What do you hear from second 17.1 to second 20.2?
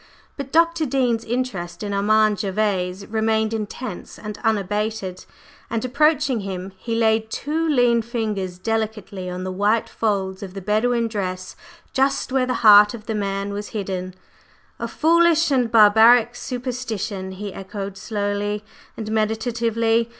he echoed slowly and meditatively.